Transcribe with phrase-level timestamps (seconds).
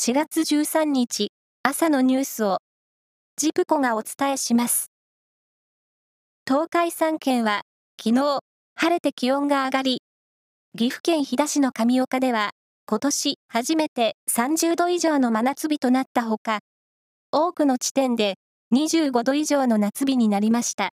[0.00, 1.32] 4月13日
[1.64, 2.58] 朝のニュースを
[3.36, 4.92] ジプコがお伝えします。
[6.46, 7.62] 東海3県は
[8.00, 8.38] 昨日
[8.76, 10.02] 晴れて気温が上がり、
[10.78, 12.50] 岐阜県飛騨市の上岡では
[12.86, 16.60] 今年初めて30度以上の真夏日となったほか、
[17.32, 18.36] 多くの地点で
[18.72, 20.90] 25度以上の夏日になりました。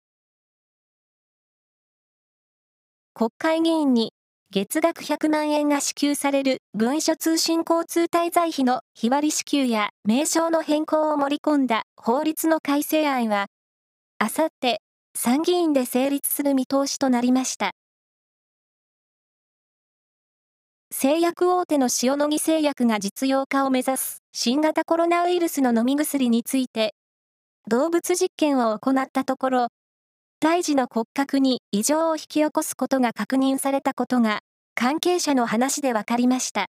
[3.12, 4.14] 国会議員に
[4.50, 13.46] 月額100万円が支給される文書通信交通滞在費の日割り支給や名称の変更を盛り込んだ法律の改正案は、
[14.18, 14.80] あさって
[15.16, 17.72] 参議院で成立する見通しとなりました。
[20.92, 26.94] 製薬大手の塩野義製薬が実用化を目指す新型コロナウイルスの飲み薬について、
[27.68, 29.68] 動物実験を行ったところ、
[30.44, 34.40] 胎児の骨格に異常を引き起こすことが確認されたことが、
[34.74, 36.66] 関係者の話で分かりました。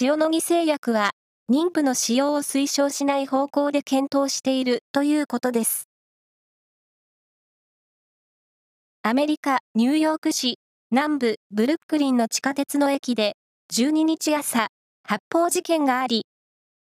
[0.00, 1.10] 塩野義製薬は、
[1.50, 5.88] 妊婦の使用を推奨しない方向で検討しているということです。
[9.02, 10.60] アメリカ・ニューヨーク市
[10.92, 13.34] 南部ブルックリンの地下鉄の駅で
[13.74, 14.68] 12日朝、
[15.02, 16.24] 発砲事件があり、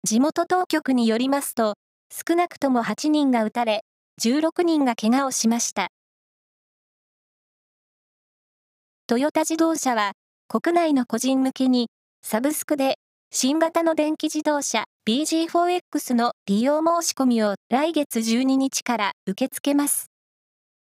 [0.02, 1.74] 地元当局によりますと、
[2.10, 3.84] 少なくとも8人が撃たれ、
[4.22, 5.88] 16人が怪我をしました。
[9.06, 10.12] トヨタ自動車は、
[10.48, 11.88] 国内の個人向けに、
[12.22, 12.98] サブスクで、
[13.30, 20.06] 新型の電気自動車 BG4X の利用申し込みを来月12日から受け付けます。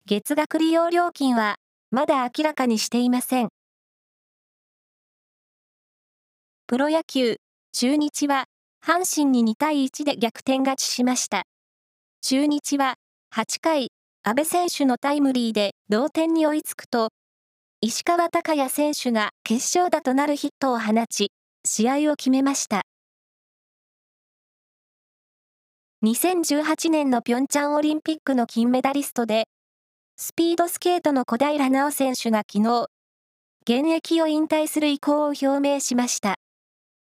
[0.05, 1.57] 月額利用料金は
[1.91, 3.49] まだ明らかにしていません。
[6.67, 7.37] プロ野球、
[7.73, 8.45] 中日は、
[8.85, 11.43] 阪神に2対1で逆転勝ちしました。
[12.21, 12.95] 中日は、
[13.31, 13.91] 8回、
[14.23, 17.09] 安倍選手のタイムリーで同点に追いつくと、
[17.79, 21.31] 石川昂弥選手が決勝打となるヒットを放ち、
[21.63, 22.81] 試合を決めました。
[26.03, 29.45] 2018年のピョンチャンオリンピックの金メダリストで、
[30.17, 32.87] スピードスケートの小平奈緒選手が昨日、
[33.61, 36.37] 現役を引退する意向を表明しました。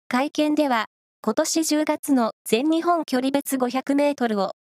[0.08, 0.86] 会見では、
[1.22, 4.52] 今年10月の全日本距離別500メートルを、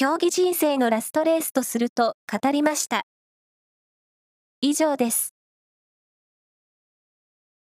[0.00, 3.02] 競技人生のラストレースとすると語りました。
[4.60, 5.37] 以上です。